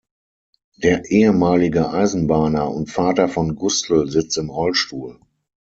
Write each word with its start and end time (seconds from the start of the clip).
Der 0.77 1.05
ehemalige 1.11 1.91
Eisenbahner 1.91 2.71
und 2.73 2.89
Vater 2.89 3.29
von 3.29 3.53
Gustl 3.53 4.07
sitzt 4.09 4.39
im 4.39 4.49
Rollstuhl. 4.49 5.19